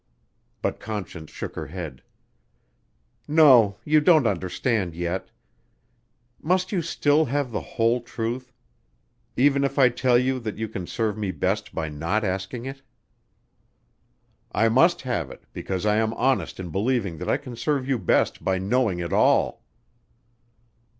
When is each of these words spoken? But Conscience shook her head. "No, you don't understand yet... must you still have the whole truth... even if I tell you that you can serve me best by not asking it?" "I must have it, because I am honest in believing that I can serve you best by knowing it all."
But 0.63 0.79
Conscience 0.79 1.29
shook 1.29 1.55
her 1.55 1.67
head. 1.67 2.01
"No, 3.27 3.77
you 3.85 4.01
don't 4.01 4.25
understand 4.25 4.95
yet... 4.95 5.29
must 6.41 6.71
you 6.71 6.81
still 6.81 7.25
have 7.25 7.51
the 7.51 7.61
whole 7.61 8.01
truth... 8.01 8.51
even 9.37 9.63
if 9.63 9.77
I 9.77 9.89
tell 9.89 10.17
you 10.17 10.39
that 10.39 10.57
you 10.57 10.67
can 10.67 10.87
serve 10.87 11.19
me 11.19 11.29
best 11.29 11.75
by 11.75 11.87
not 11.87 12.23
asking 12.23 12.65
it?" 12.65 12.81
"I 14.51 14.69
must 14.69 15.01
have 15.03 15.29
it, 15.29 15.43
because 15.53 15.85
I 15.85 15.97
am 15.97 16.15
honest 16.15 16.59
in 16.59 16.71
believing 16.71 17.19
that 17.19 17.29
I 17.29 17.37
can 17.37 17.55
serve 17.55 17.87
you 17.87 17.99
best 17.99 18.43
by 18.43 18.57
knowing 18.57 18.97
it 18.97 19.13
all." 19.13 19.61